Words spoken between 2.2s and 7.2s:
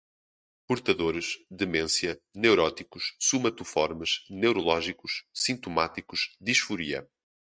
neuróticos, somatoformes, neurológicos, sintomáticos, disforia